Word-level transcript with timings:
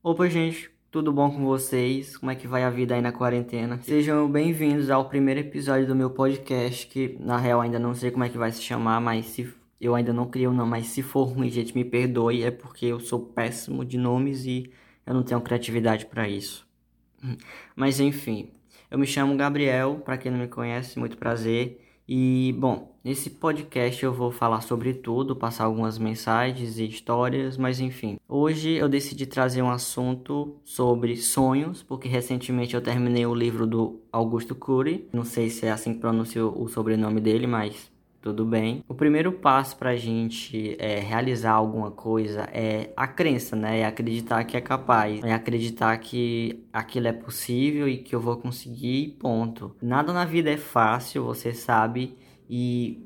Opa, 0.00 0.28
gente, 0.28 0.70
tudo 0.92 1.12
bom 1.12 1.28
com 1.28 1.44
vocês? 1.44 2.16
Como 2.16 2.30
é 2.30 2.36
que 2.36 2.46
vai 2.46 2.62
a 2.62 2.70
vida 2.70 2.94
aí 2.94 3.02
na 3.02 3.10
quarentena? 3.10 3.80
Sejam 3.82 4.30
bem-vindos 4.30 4.90
ao 4.90 5.08
primeiro 5.08 5.40
episódio 5.40 5.88
do 5.88 5.94
meu 5.94 6.08
podcast, 6.08 6.86
que 6.86 7.16
na 7.18 7.36
real 7.36 7.60
ainda 7.60 7.80
não 7.80 7.92
sei 7.92 8.12
como 8.12 8.22
é 8.22 8.28
que 8.28 8.38
vai 8.38 8.52
se 8.52 8.62
chamar, 8.62 9.00
mas 9.00 9.26
se 9.26 9.52
eu 9.80 9.96
ainda 9.96 10.12
não 10.12 10.30
criei 10.30 10.46
o 10.46 10.52
nome, 10.52 10.70
mas 10.70 10.86
se 10.86 11.02
for 11.02 11.24
ruim, 11.24 11.50
gente, 11.50 11.74
me 11.74 11.84
perdoe, 11.84 12.44
é 12.44 12.50
porque 12.52 12.86
eu 12.86 13.00
sou 13.00 13.18
péssimo 13.18 13.84
de 13.84 13.98
nomes 13.98 14.46
e 14.46 14.70
eu 15.04 15.12
não 15.12 15.24
tenho 15.24 15.40
criatividade 15.40 16.06
para 16.06 16.28
isso. 16.28 16.64
Mas 17.74 17.98
enfim, 17.98 18.52
eu 18.88 18.98
me 18.98 19.06
chamo 19.06 19.36
Gabriel, 19.36 20.00
para 20.04 20.16
quem 20.16 20.30
não 20.30 20.38
me 20.38 20.46
conhece, 20.46 20.96
muito 20.96 21.18
prazer. 21.18 21.80
E, 22.08 22.54
bom, 22.58 22.96
nesse 23.04 23.28
podcast 23.28 24.02
eu 24.02 24.14
vou 24.14 24.32
falar 24.32 24.62
sobre 24.62 24.94
tudo, 24.94 25.36
passar 25.36 25.64
algumas 25.64 25.98
mensagens 25.98 26.78
e 26.78 26.86
histórias, 26.86 27.58
mas 27.58 27.80
enfim. 27.80 28.18
Hoje 28.26 28.70
eu 28.72 28.88
decidi 28.88 29.26
trazer 29.26 29.60
um 29.60 29.70
assunto 29.70 30.56
sobre 30.64 31.18
sonhos, 31.18 31.82
porque 31.82 32.08
recentemente 32.08 32.74
eu 32.74 32.80
terminei 32.80 33.26
o 33.26 33.34
livro 33.34 33.66
do 33.66 34.00
Augusto 34.10 34.54
Cury. 34.54 35.06
Não 35.12 35.22
sei 35.22 35.50
se 35.50 35.66
é 35.66 35.70
assim 35.70 35.92
que 35.92 36.00
pronuncia 36.00 36.46
o 36.46 36.66
sobrenome 36.66 37.20
dele, 37.20 37.46
mas 37.46 37.90
tudo 38.28 38.44
bem. 38.44 38.84
O 38.86 38.94
primeiro 38.94 39.32
passo 39.32 39.76
para 39.76 39.90
a 39.90 39.96
gente 39.96 40.76
é, 40.78 41.00
realizar 41.00 41.52
alguma 41.52 41.90
coisa 41.90 42.48
é 42.52 42.90
a 42.94 43.06
crença, 43.06 43.56
né? 43.56 43.80
É 43.80 43.86
acreditar 43.86 44.44
que 44.44 44.56
é 44.56 44.60
capaz, 44.60 45.22
é 45.24 45.32
acreditar 45.32 45.96
que 45.98 46.62
aquilo 46.72 47.08
é 47.08 47.12
possível 47.12 47.88
e 47.88 47.98
que 47.98 48.14
eu 48.14 48.20
vou 48.20 48.36
conseguir, 48.36 49.16
ponto. 49.18 49.74
Nada 49.80 50.12
na 50.12 50.24
vida 50.24 50.50
é 50.50 50.58
fácil, 50.58 51.24
você 51.24 51.54
sabe, 51.54 52.16
e 52.50 53.02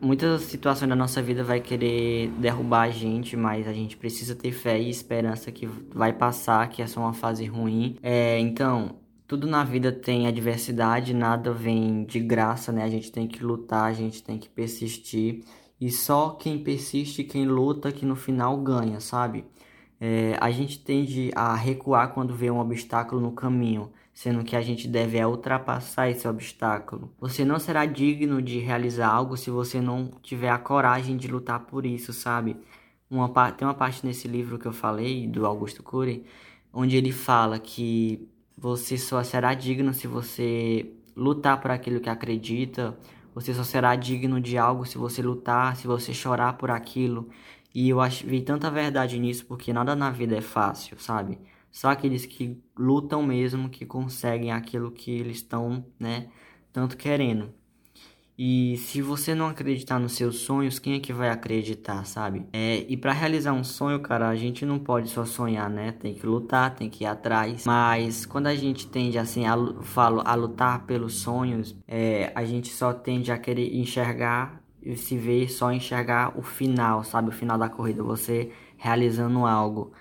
muitas 0.00 0.42
situações 0.42 0.88
da 0.88 0.96
nossa 0.96 1.22
vida 1.22 1.42
vai 1.42 1.60
querer 1.60 2.28
derrubar 2.38 2.82
a 2.82 2.90
gente, 2.90 3.34
mas 3.34 3.66
a 3.66 3.72
gente 3.72 3.96
precisa 3.96 4.34
ter 4.34 4.52
fé 4.52 4.78
e 4.78 4.90
esperança 4.90 5.50
que 5.50 5.66
vai 5.66 6.12
passar, 6.12 6.68
que 6.68 6.82
é 6.82 6.86
só 6.86 7.00
uma 7.00 7.14
fase 7.14 7.46
ruim. 7.46 7.96
É, 8.02 8.38
então, 8.38 8.96
tudo 9.28 9.46
na 9.46 9.62
vida 9.62 9.92
tem 9.92 10.26
adversidade, 10.26 11.12
nada 11.12 11.52
vem 11.52 12.04
de 12.04 12.18
graça, 12.18 12.72
né? 12.72 12.82
A 12.82 12.88
gente 12.88 13.12
tem 13.12 13.28
que 13.28 13.44
lutar, 13.44 13.84
a 13.84 13.92
gente 13.92 14.22
tem 14.22 14.38
que 14.38 14.48
persistir. 14.48 15.44
E 15.78 15.90
só 15.90 16.30
quem 16.30 16.58
persiste, 16.64 17.22
quem 17.22 17.46
luta, 17.46 17.92
que 17.92 18.06
no 18.06 18.16
final 18.16 18.56
ganha, 18.56 19.00
sabe? 19.00 19.44
É, 20.00 20.34
a 20.40 20.50
gente 20.50 20.82
tende 20.82 21.30
a 21.36 21.54
recuar 21.54 22.14
quando 22.14 22.34
vê 22.34 22.50
um 22.50 22.58
obstáculo 22.58 23.20
no 23.20 23.32
caminho, 23.32 23.92
sendo 24.14 24.42
que 24.42 24.56
a 24.56 24.62
gente 24.62 24.88
deve 24.88 25.18
é 25.18 25.26
ultrapassar 25.26 26.08
esse 26.08 26.26
obstáculo. 26.26 27.12
Você 27.20 27.44
não 27.44 27.58
será 27.58 27.84
digno 27.84 28.40
de 28.40 28.58
realizar 28.58 29.08
algo 29.08 29.36
se 29.36 29.50
você 29.50 29.78
não 29.78 30.10
tiver 30.22 30.50
a 30.50 30.58
coragem 30.58 31.18
de 31.18 31.28
lutar 31.28 31.60
por 31.66 31.84
isso, 31.84 32.14
sabe? 32.14 32.56
Uma, 33.10 33.28
tem 33.52 33.68
uma 33.68 33.74
parte 33.74 34.06
nesse 34.06 34.26
livro 34.26 34.58
que 34.58 34.66
eu 34.66 34.72
falei, 34.72 35.26
do 35.26 35.44
Augusto 35.44 35.82
Cury, 35.82 36.24
onde 36.72 36.96
ele 36.96 37.12
fala 37.12 37.58
que 37.58 38.26
você 38.60 38.98
só 38.98 39.22
será 39.22 39.54
digno 39.54 39.94
se 39.94 40.06
você 40.06 40.92
lutar 41.14 41.60
por 41.60 41.70
aquilo 41.70 42.00
que 42.00 42.10
acredita. 42.10 42.98
Você 43.34 43.54
só 43.54 43.62
será 43.62 43.94
digno 43.94 44.40
de 44.40 44.58
algo 44.58 44.84
se 44.84 44.98
você 44.98 45.22
lutar, 45.22 45.76
se 45.76 45.86
você 45.86 46.12
chorar 46.12 46.54
por 46.54 46.70
aquilo. 46.70 47.28
E 47.74 47.90
eu 47.90 47.98
vi 48.24 48.42
tanta 48.42 48.70
verdade 48.70 49.18
nisso 49.18 49.46
porque 49.46 49.72
nada 49.72 49.94
na 49.94 50.10
vida 50.10 50.36
é 50.36 50.40
fácil, 50.40 50.98
sabe? 50.98 51.38
Só 51.70 51.90
aqueles 51.90 52.26
que 52.26 52.60
lutam 52.76 53.22
mesmo 53.22 53.68
que 53.68 53.86
conseguem 53.86 54.50
aquilo 54.50 54.90
que 54.90 55.10
eles 55.12 55.36
estão, 55.36 55.84
né, 55.98 56.28
tanto 56.72 56.96
querendo. 56.96 57.52
E 58.38 58.76
se 58.76 59.02
você 59.02 59.34
não 59.34 59.48
acreditar 59.48 59.98
nos 59.98 60.12
seus 60.12 60.36
sonhos, 60.36 60.78
quem 60.78 60.94
é 60.94 61.00
que 61.00 61.12
vai 61.12 61.28
acreditar, 61.28 62.04
sabe? 62.04 62.46
É, 62.52 62.84
e 62.88 62.96
para 62.96 63.12
realizar 63.12 63.52
um 63.52 63.64
sonho, 63.64 63.98
cara, 63.98 64.28
a 64.28 64.36
gente 64.36 64.64
não 64.64 64.78
pode 64.78 65.10
só 65.10 65.24
sonhar, 65.24 65.68
né? 65.68 65.90
Tem 65.90 66.14
que 66.14 66.24
lutar, 66.24 66.72
tem 66.76 66.88
que 66.88 67.02
ir 67.02 67.08
atrás. 67.08 67.64
Mas 67.66 68.24
quando 68.24 68.46
a 68.46 68.54
gente 68.54 68.86
tende, 68.86 69.18
assim, 69.18 69.44
a, 69.44 69.56
falo, 69.82 70.22
a 70.24 70.36
lutar 70.36 70.86
pelos 70.86 71.14
sonhos, 71.14 71.76
é, 71.88 72.30
a 72.32 72.44
gente 72.44 72.72
só 72.72 72.92
tende 72.92 73.32
a 73.32 73.38
querer 73.38 73.74
enxergar 73.74 74.62
e 74.80 74.94
se 74.94 75.16
ver 75.16 75.48
só 75.50 75.72
enxergar 75.72 76.38
o 76.38 76.42
final, 76.42 77.02
sabe? 77.02 77.30
O 77.30 77.32
final 77.32 77.58
da 77.58 77.68
corrida, 77.68 78.04
você 78.04 78.52
realizando 78.76 79.44
algo 79.46 79.92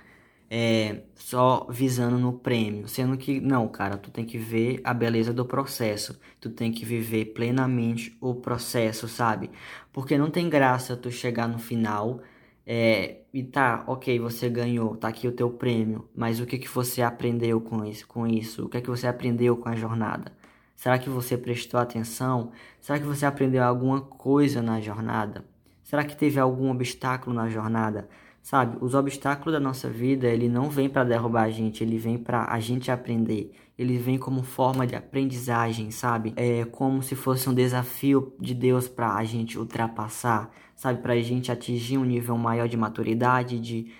é, 0.49 1.03
só 1.15 1.67
visando 1.69 2.17
no 2.17 2.33
prêmio, 2.33 2.87
sendo 2.87 3.17
que 3.17 3.39
não, 3.41 3.67
cara, 3.67 3.97
tu 3.97 4.09
tem 4.11 4.25
que 4.25 4.37
ver 4.37 4.79
a 4.83 4.93
beleza 4.93 5.33
do 5.33 5.45
processo, 5.45 6.19
tu 6.39 6.49
tem 6.49 6.71
que 6.71 6.85
viver 6.85 7.25
plenamente 7.33 8.17
o 8.21 8.35
processo, 8.35 9.07
sabe? 9.07 9.49
Porque 9.91 10.17
não 10.17 10.31
tem 10.31 10.49
graça 10.49 10.95
tu 10.95 11.11
chegar 11.11 11.47
no 11.47 11.59
final 11.59 12.21
é, 12.65 13.21
e 13.33 13.43
tá, 13.43 13.83
ok, 13.87 14.19
você 14.19 14.49
ganhou, 14.49 14.95
tá 14.95 15.07
aqui 15.09 15.27
o 15.27 15.31
teu 15.31 15.49
prêmio, 15.49 16.09
mas 16.15 16.39
o 16.39 16.45
que 16.45 16.57
que 16.57 16.67
você 16.67 17.01
aprendeu 17.01 17.61
com 17.61 17.85
isso? 17.85 18.07
Com 18.07 18.27
isso? 18.27 18.65
O 18.65 18.69
que 18.69 18.77
é 18.77 18.81
que 18.81 18.89
você 18.89 19.07
aprendeu 19.07 19.57
com 19.57 19.69
a 19.69 19.75
jornada? 19.75 20.31
Será 20.75 20.99
que 20.99 21.09
você 21.09 21.37
prestou 21.37 21.79
atenção? 21.79 22.51
Será 22.79 22.99
que 22.99 23.05
você 23.05 23.25
aprendeu 23.25 23.63
alguma 23.63 24.01
coisa 24.01 24.61
na 24.61 24.79
jornada? 24.79 25.45
Será 25.83 26.03
que 26.03 26.15
teve 26.15 26.39
algum 26.39 26.69
obstáculo 26.69 27.35
na 27.35 27.49
jornada? 27.49 28.07
Sabe, 28.47 28.77
os 28.79 28.95
obstáculos 28.95 29.51
da 29.51 29.59
nossa 29.59 29.89
vida, 29.89 30.25
ele 30.25 30.47
não 30.47 30.69
vem 30.69 30.87
para 30.87 31.03
derrubar 31.03 31.43
a 31.43 31.49
gente, 31.49 31.83
ele 31.83 31.97
vem 31.97 32.17
para 32.17 32.45
a 32.49 32.61
gente 32.61 32.89
aprender. 32.89 33.51
Ele 33.77 33.97
vem 33.97 34.17
como 34.17 34.41
forma 34.41 34.87
de 34.87 34.95
aprendizagem, 34.95 35.91
sabe? 35.91 36.31
É 36.37 36.63
como 36.63 37.03
se 37.03 37.13
fosse 37.13 37.49
um 37.49 37.53
desafio 37.53 38.33
de 38.39 38.53
Deus 38.53 38.87
para 38.87 39.15
a 39.15 39.23
gente 39.25 39.59
ultrapassar, 39.59 40.49
sabe? 40.77 41.01
Para 41.01 41.11
a 41.11 41.21
gente 41.21 41.51
atingir 41.51 41.97
um 41.97 42.05
nível 42.05 42.37
maior 42.37 42.69
de 42.69 42.77
maturidade, 42.77 43.59
de, 43.59 43.91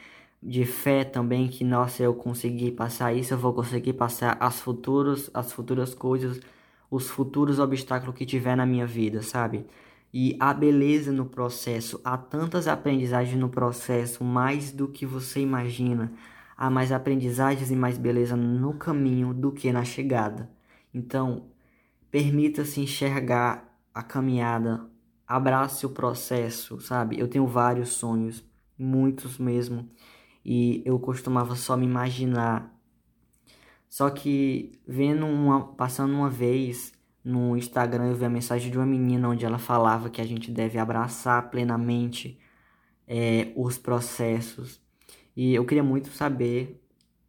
de 0.42 0.64
fé 0.64 1.04
também 1.04 1.50
que 1.50 1.66
nossa, 1.66 2.02
eu 2.02 2.14
consegui 2.14 2.72
passar 2.72 3.14
isso, 3.14 3.34
eu 3.34 3.38
vou 3.38 3.52
conseguir 3.52 3.92
passar 3.92 4.38
as 4.40 4.62
futuros, 4.62 5.30
as 5.34 5.52
futuras 5.52 5.94
coisas, 5.94 6.40
os 6.90 7.10
futuros 7.10 7.60
obstáculos 7.60 8.16
que 8.16 8.26
tiver 8.26 8.56
na 8.56 8.66
minha 8.66 8.88
vida, 8.88 9.22
sabe? 9.22 9.66
E 10.14 10.36
a 10.40 10.54
beleza 10.54 11.12
no 11.12 11.26
processo. 11.26 12.00
Há 12.04 12.18
tantas 12.18 12.68
aprendizagens 12.68 13.38
no 13.38 13.50
processo, 13.50 14.24
mais 14.24 14.72
do 14.72 14.88
que 14.88 15.06
você 15.06 15.40
imagina. 15.40 16.12
Há 16.56 16.70
mais 16.70 16.92
aprendizagens 16.92 17.70
e 17.70 17.76
mais 17.76 17.98
beleza 17.98 18.36
no 18.36 18.74
caminho 18.74 19.34
do 19.34 19.52
que 19.52 19.72
na 19.72 19.84
chegada. 19.84 20.50
Então, 20.94 21.48
permita-se 22.10 22.82
enxergar 22.82 23.80
a 23.94 24.02
caminhada, 24.02 24.90
abrace 25.28 25.86
o 25.86 25.90
processo, 25.90 26.80
sabe? 26.80 27.20
Eu 27.20 27.28
tenho 27.28 27.46
vários 27.46 27.90
sonhos, 27.90 28.44
muitos 28.78 29.38
mesmo, 29.38 29.90
e 30.44 30.82
eu 30.86 30.98
costumava 31.00 31.56
só 31.56 31.76
me 31.76 31.86
imaginar. 31.86 32.74
Só 33.90 34.10
que 34.10 34.80
vendo 34.88 35.26
uma, 35.26 35.74
passando 35.74 36.14
uma 36.14 36.30
vez 36.30 36.94
no 37.28 37.58
Instagram 37.58 38.08
eu 38.08 38.16
vi 38.16 38.24
a 38.24 38.30
mensagem 38.30 38.72
de 38.72 38.78
uma 38.78 38.86
menina 38.86 39.28
onde 39.28 39.46
ela 39.46 39.58
falava 39.58 40.10
que 40.10 40.22
a 40.22 40.24
gente 40.24 40.50
deve 40.50 40.80
abraçar 40.80 41.50
plenamente 41.50 42.40
é, 43.06 43.52
os 43.54 43.78
processos. 43.78 44.82
E 45.36 45.54
eu 45.54 45.66
queria 45.66 45.84
muito 45.84 46.08
saber 46.10 46.82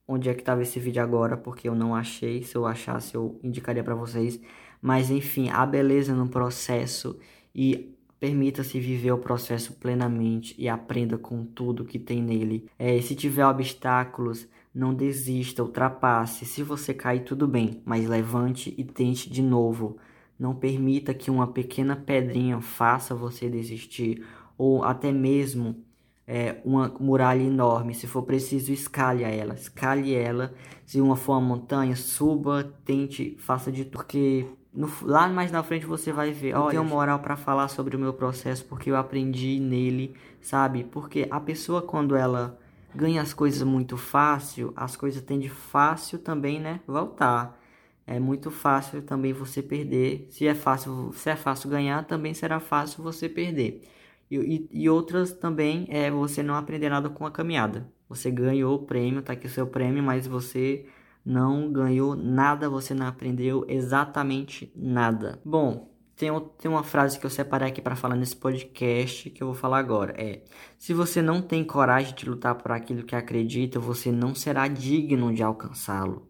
onde 0.06 0.28
é 0.28 0.34
que 0.34 0.40
estava 0.40 0.62
esse 0.62 0.78
vídeo 0.78 1.02
agora, 1.02 1.36
porque 1.36 1.68
eu 1.68 1.74
não 1.74 1.96
achei. 1.96 2.44
Se 2.44 2.54
eu 2.56 2.64
achasse, 2.64 3.16
eu 3.16 3.40
indicaria 3.42 3.82
para 3.82 3.96
vocês. 3.96 4.40
Mas 4.80 5.10
enfim, 5.10 5.50
a 5.50 5.66
beleza 5.66 6.14
no 6.14 6.28
processo 6.28 7.18
e 7.52 7.92
permita-se 8.20 8.78
viver 8.78 9.10
o 9.10 9.18
processo 9.18 9.72
plenamente 9.74 10.54
e 10.56 10.68
aprenda 10.68 11.18
com 11.18 11.44
tudo 11.44 11.84
que 11.84 11.98
tem 11.98 12.22
nele. 12.22 12.70
É, 12.78 13.00
se 13.00 13.16
tiver 13.16 13.44
obstáculos, 13.44 14.46
não 14.74 14.94
desista, 14.94 15.62
ultrapasse. 15.62 16.44
Se 16.44 16.62
você 16.62 16.94
cair, 16.94 17.24
tudo 17.24 17.46
bem, 17.46 17.82
mas 17.84 18.06
levante 18.06 18.74
e 18.76 18.84
tente 18.84 19.30
de 19.30 19.42
novo. 19.42 19.96
Não 20.38 20.54
permita 20.54 21.12
que 21.12 21.30
uma 21.30 21.46
pequena 21.48 21.96
pedrinha 21.96 22.60
faça 22.60 23.14
você 23.14 23.48
desistir, 23.48 24.24
ou 24.56 24.84
até 24.84 25.10
mesmo 25.10 25.84
é, 26.26 26.60
uma 26.64 26.94
muralha 27.00 27.42
enorme. 27.42 27.94
Se 27.94 28.06
for 28.06 28.22
preciso, 28.22 28.70
escale 28.70 29.24
ela, 29.24 29.54
escale 29.54 30.14
ela. 30.14 30.52
Se 30.84 31.00
uma 31.00 31.16
for 31.16 31.32
uma 31.32 31.40
montanha, 31.40 31.96
suba, 31.96 32.72
tente, 32.84 33.36
faça 33.40 33.72
de 33.72 33.84
tudo. 33.84 33.92
Porque 33.92 34.46
no, 34.72 34.90
lá 35.02 35.26
mais 35.28 35.50
na 35.50 35.62
frente 35.62 35.86
você 35.86 36.12
vai 36.12 36.30
ver. 36.32 36.54
Eu 36.54 36.66
tenho 36.68 36.84
moral 36.84 37.18
para 37.18 37.36
falar 37.36 37.68
sobre 37.68 37.96
o 37.96 37.98
meu 37.98 38.12
processo 38.12 38.64
porque 38.66 38.90
eu 38.90 38.96
aprendi 38.96 39.58
nele, 39.58 40.14
sabe? 40.40 40.84
Porque 40.84 41.26
a 41.30 41.40
pessoa, 41.40 41.80
quando 41.80 42.14
ela 42.14 42.58
ganha 42.94 43.22
as 43.22 43.34
coisas 43.34 43.62
muito 43.62 43.96
fácil, 43.96 44.72
as 44.76 44.96
coisas 44.96 45.22
tendem 45.22 45.48
fácil 45.48 46.18
também, 46.18 46.60
né? 46.60 46.80
Voltar. 46.86 47.58
É 48.06 48.18
muito 48.18 48.50
fácil 48.50 49.02
também 49.02 49.32
você 49.32 49.62
perder. 49.62 50.28
Se 50.30 50.46
é 50.46 50.54
fácil, 50.54 51.12
se 51.12 51.30
é 51.30 51.36
fácil 51.36 51.68
ganhar, 51.70 52.04
também 52.06 52.32
será 52.34 52.58
fácil 52.60 53.02
você 53.02 53.28
perder. 53.28 53.86
E, 54.30 54.36
e, 54.36 54.84
e 54.84 54.88
outras 54.88 55.32
também 55.32 55.86
é 55.90 56.10
você 56.10 56.42
não 56.42 56.54
aprender 56.54 56.88
nada 56.88 57.10
com 57.10 57.26
a 57.26 57.30
caminhada. 57.30 57.90
Você 58.08 58.30
ganhou 58.30 58.76
o 58.76 58.86
prêmio, 58.86 59.22
tá 59.22 59.34
aqui 59.34 59.46
o 59.46 59.50
seu 59.50 59.66
prêmio, 59.66 60.02
mas 60.02 60.26
você 60.26 60.86
não 61.24 61.70
ganhou 61.70 62.16
nada, 62.16 62.70
você 62.70 62.94
não 62.94 63.06
aprendeu 63.06 63.64
exatamente 63.68 64.72
nada. 64.74 65.40
Bom, 65.44 65.90
tem, 66.18 66.30
tem 66.58 66.70
uma 66.70 66.82
frase 66.82 67.18
que 67.18 67.24
eu 67.24 67.30
separei 67.30 67.68
aqui 67.68 67.80
para 67.80 67.94
falar 67.94 68.16
nesse 68.16 68.36
podcast 68.36 69.30
que 69.30 69.40
eu 69.40 69.46
vou 69.46 69.54
falar 69.54 69.78
agora. 69.78 70.14
É: 70.18 70.42
se 70.76 70.92
você 70.92 71.22
não 71.22 71.40
tem 71.40 71.64
coragem 71.64 72.14
de 72.14 72.28
lutar 72.28 72.56
por 72.56 72.72
aquilo 72.72 73.04
que 73.04 73.14
acredita, 73.14 73.78
você 73.78 74.10
não 74.10 74.34
será 74.34 74.66
digno 74.66 75.32
de 75.32 75.42
alcançá-lo. 75.44 76.28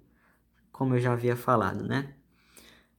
Como 0.71 0.95
eu 0.95 1.01
já 1.01 1.13
havia 1.13 1.35
falado, 1.37 1.83
né? 1.83 2.15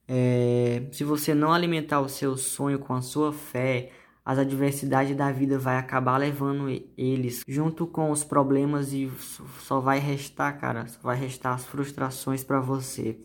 É, 0.07 0.88
se 0.91 1.03
você 1.03 1.36
não 1.36 1.53
alimentar 1.53 2.01
o 2.01 2.09
seu 2.09 2.36
sonho 2.36 2.80
com 2.80 2.94
a 2.95 3.01
sua 3.01 3.31
fé, 3.31 3.91
as 4.25 4.39
adversidades 4.39 5.15
da 5.15 5.31
vida 5.31 5.59
vai 5.59 5.77
acabar 5.77 6.18
levando 6.18 6.69
eles 6.97 7.44
junto 7.47 7.86
com 7.88 8.09
os 8.12 8.24
problemas 8.24 8.94
e 8.94 9.12
só 9.59 9.80
vai 9.80 10.00
restar, 10.00 10.59
cara, 10.59 10.88
só 10.88 11.00
vai 11.03 11.18
restar 11.18 11.53
as 11.53 11.65
frustrações 11.65 12.44
para 12.44 12.59
você 12.59 13.19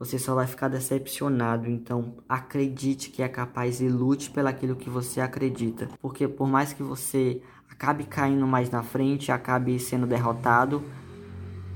você 0.00 0.18
só 0.18 0.34
vai 0.34 0.46
ficar 0.46 0.68
decepcionado. 0.68 1.68
Então, 1.68 2.14
acredite 2.26 3.10
que 3.10 3.22
é 3.22 3.28
capaz 3.28 3.82
e 3.82 3.88
lute 3.88 4.30
pelaquilo 4.30 4.74
que 4.74 4.88
você 4.88 5.20
acredita. 5.20 5.90
Porque 6.00 6.26
por 6.26 6.48
mais 6.48 6.72
que 6.72 6.82
você 6.82 7.42
acabe 7.68 8.04
caindo 8.04 8.46
mais 8.46 8.70
na 8.70 8.82
frente, 8.82 9.30
acabe 9.30 9.78
sendo 9.78 10.06
derrotado, 10.06 10.82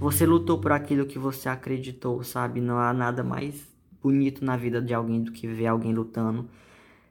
você 0.00 0.24
lutou 0.24 0.58
por 0.58 0.72
aquilo 0.72 1.04
que 1.04 1.18
você 1.18 1.50
acreditou, 1.50 2.24
sabe? 2.24 2.62
Não 2.62 2.78
há 2.78 2.94
nada 2.94 3.22
mais 3.22 3.62
bonito 4.02 4.42
na 4.42 4.56
vida 4.56 4.80
de 4.80 4.94
alguém 4.94 5.22
do 5.22 5.30
que 5.30 5.46
ver 5.46 5.66
alguém 5.66 5.92
lutando, 5.92 6.48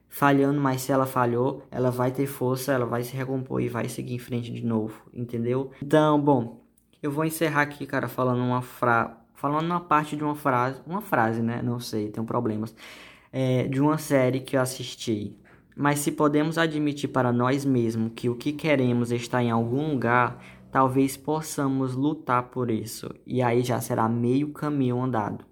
falhando, 0.08 0.60
mas 0.60 0.82
se 0.82 0.90
ela 0.90 1.06
falhou, 1.06 1.64
ela 1.70 1.92
vai 1.92 2.10
ter 2.10 2.26
força, 2.26 2.72
ela 2.72 2.86
vai 2.86 3.04
se 3.04 3.16
recompor 3.16 3.60
e 3.60 3.68
vai 3.68 3.88
seguir 3.88 4.14
em 4.14 4.18
frente 4.18 4.52
de 4.52 4.64
novo, 4.64 5.00
entendeu? 5.12 5.70
Então, 5.80 6.20
bom, 6.20 6.64
eu 7.00 7.10
vou 7.10 7.24
encerrar 7.24 7.62
aqui, 7.62 7.86
cara, 7.86 8.08
falando 8.08 8.42
uma 8.42 8.62
frase 8.62 9.23
falando 9.34 9.66
uma 9.66 9.80
parte 9.80 10.16
de 10.16 10.24
uma 10.24 10.34
frase, 10.34 10.80
uma 10.86 11.00
frase, 11.00 11.42
né? 11.42 11.60
Não 11.62 11.78
sei, 11.78 12.08
tenho 12.10 12.26
problemas. 12.26 12.74
É, 13.32 13.66
de 13.68 13.80
uma 13.80 13.98
série 13.98 14.40
que 14.40 14.56
eu 14.56 14.60
assisti. 14.60 15.38
Mas 15.76 15.98
se 15.98 16.12
podemos 16.12 16.56
admitir 16.56 17.08
para 17.08 17.32
nós 17.32 17.64
mesmos 17.64 18.12
que 18.14 18.28
o 18.28 18.36
que 18.36 18.52
queremos 18.52 19.10
está 19.10 19.42
em 19.42 19.50
algum 19.50 19.90
lugar, 19.90 20.40
talvez 20.70 21.16
possamos 21.16 21.94
lutar 21.94 22.44
por 22.44 22.70
isso. 22.70 23.12
E 23.26 23.42
aí 23.42 23.62
já 23.62 23.80
será 23.80 24.08
meio 24.08 24.52
caminho 24.52 25.02
andado. 25.02 25.44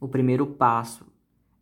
O 0.00 0.08
primeiro 0.08 0.46
passo 0.46 1.04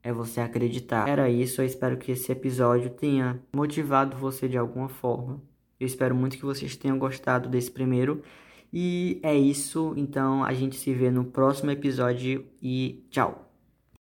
é 0.02 0.12
você 0.12 0.40
acreditar. 0.40 1.08
Era 1.08 1.28
isso, 1.28 1.60
eu 1.60 1.66
espero 1.66 1.96
que 1.96 2.12
esse 2.12 2.30
episódio 2.30 2.90
tenha 2.90 3.40
motivado 3.54 4.16
você 4.16 4.48
de 4.48 4.56
alguma 4.56 4.88
forma. 4.88 5.42
Eu 5.78 5.86
espero 5.86 6.14
muito 6.14 6.36
que 6.36 6.44
vocês 6.44 6.76
tenham 6.76 6.98
gostado 6.98 7.48
desse 7.48 7.70
primeiro 7.70 8.22
e 8.72 9.20
é 9.22 9.36
isso, 9.36 9.94
então 9.96 10.44
a 10.44 10.52
gente 10.52 10.76
se 10.76 10.92
vê 10.94 11.10
no 11.10 11.24
próximo 11.24 11.70
episódio 11.70 12.46
e 12.62 13.04
tchau! 13.10 13.49